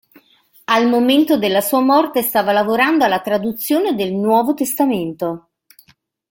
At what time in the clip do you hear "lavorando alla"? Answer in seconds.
2.51-3.19